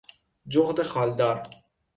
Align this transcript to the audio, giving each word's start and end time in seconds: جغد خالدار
جغد 0.47 0.81
خالدار 0.83 1.43